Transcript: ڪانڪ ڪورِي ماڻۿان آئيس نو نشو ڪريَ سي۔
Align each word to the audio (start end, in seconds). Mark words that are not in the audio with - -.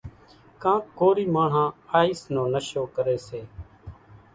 ڪانڪ 0.61 0.83
ڪورِي 0.99 1.25
ماڻۿان 1.35 1.69
آئيس 1.99 2.19
نو 2.33 2.43
نشو 2.53 2.83
ڪريَ 2.95 3.17
سي۔ 3.27 3.41